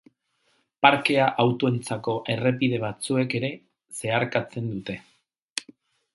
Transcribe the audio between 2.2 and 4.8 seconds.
errepide batzuek ere zeharkatzen